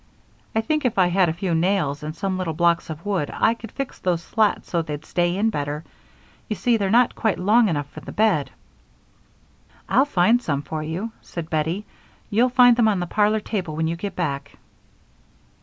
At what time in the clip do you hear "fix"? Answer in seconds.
3.71-3.99